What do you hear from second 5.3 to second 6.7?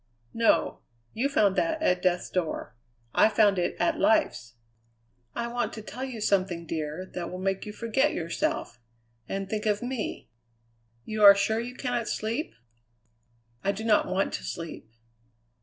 I want to tell you something,